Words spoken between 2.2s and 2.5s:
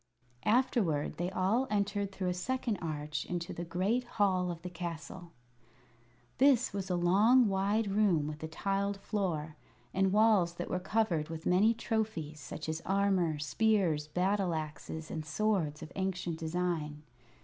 a